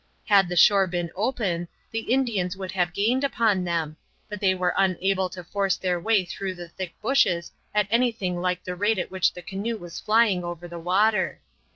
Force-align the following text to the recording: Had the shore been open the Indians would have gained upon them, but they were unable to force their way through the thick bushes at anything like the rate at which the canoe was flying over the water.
Had 0.25 0.49
the 0.49 0.55
shore 0.55 0.87
been 0.87 1.11
open 1.15 1.67
the 1.91 2.11
Indians 2.11 2.57
would 2.57 2.71
have 2.71 2.91
gained 2.91 3.23
upon 3.23 3.63
them, 3.63 3.97
but 4.29 4.39
they 4.39 4.55
were 4.55 4.73
unable 4.75 5.29
to 5.29 5.43
force 5.43 5.77
their 5.77 5.99
way 5.99 6.25
through 6.25 6.55
the 6.55 6.69
thick 6.69 6.99
bushes 7.03 7.51
at 7.71 7.85
anything 7.91 8.41
like 8.41 8.63
the 8.63 8.73
rate 8.75 8.97
at 8.97 9.11
which 9.11 9.31
the 9.33 9.43
canoe 9.43 9.77
was 9.77 9.99
flying 9.99 10.43
over 10.43 10.67
the 10.67 10.79
water. 10.79 11.39